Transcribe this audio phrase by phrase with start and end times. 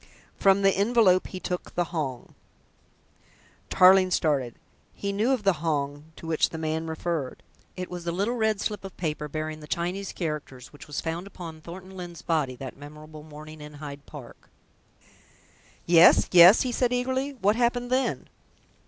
[0.35, 2.33] From the envelope he took the Hong."
[3.69, 4.55] Tarling started.
[4.95, 7.43] He knew of the Hong to which the man referred.
[7.77, 11.27] It was the little red slip of paper bearing the Chinese characters which was found
[11.27, 14.49] upon Thornton Lyne's body that memorable morning in Hyde Park.
[15.85, 17.33] "Yes, yes," he said eagerly.
[17.39, 18.27] "What happened then?"